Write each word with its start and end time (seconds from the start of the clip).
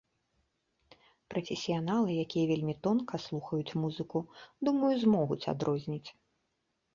Прафесіяналы, 1.33 2.15
якія 2.23 2.45
вельмі 2.51 2.75
тонка 2.87 3.15
слухаюць 3.27 3.77
музыку, 3.85 4.17
думаю, 4.71 4.91
змогуць 5.05 5.43
адрозніць. 5.55 6.09